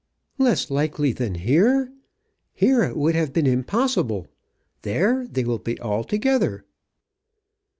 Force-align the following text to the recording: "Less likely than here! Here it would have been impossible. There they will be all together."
"Less 0.39 0.71
likely 0.71 1.11
than 1.13 1.35
here! 1.35 1.93
Here 2.55 2.81
it 2.81 2.97
would 2.97 3.13
have 3.13 3.31
been 3.31 3.45
impossible. 3.45 4.25
There 4.81 5.27
they 5.27 5.43
will 5.43 5.59
be 5.59 5.79
all 5.79 6.03
together." 6.03 6.65